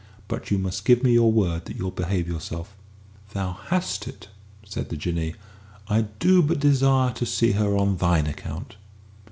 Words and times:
But 0.27 0.49
you 0.49 0.57
must 0.57 0.83
give 0.83 1.03
me 1.03 1.13
your 1.13 1.31
word 1.31 1.65
that 1.65 1.77
you'll 1.77 1.91
behave 1.91 2.27
yourself." 2.27 2.75
"Thou 3.33 3.51
hast 3.65 4.07
it," 4.07 4.29
said 4.65 4.89
the 4.89 4.97
Jinnee; 4.97 5.35
"I 5.87 6.07
do 6.17 6.41
but 6.41 6.59
desire 6.59 7.13
to 7.13 7.23
see 7.27 7.51
her 7.51 7.77
on 7.77 7.97
thine 7.97 8.25
account." 8.25 8.77